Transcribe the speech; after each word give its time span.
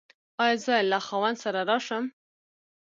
ایا 0.43 0.55
زه 0.65 0.75
له 0.91 0.99
خاوند 1.07 1.37
سره 1.43 1.59
راشم؟ 1.69 2.03